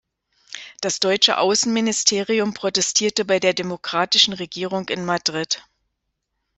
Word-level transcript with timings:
Das 0.81 0.99
deutsche 0.99 1.37
Außenministerium 1.37 2.55
protestierte 2.55 3.23
bei 3.23 3.37
der 3.39 3.53
demokratischen 3.53 4.33
Regierung 4.33 4.89
in 4.89 5.05
Madrid. 5.05 5.63